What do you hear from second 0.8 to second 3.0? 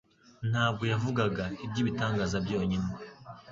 yavugaga; iby'ibitangaza byonyine,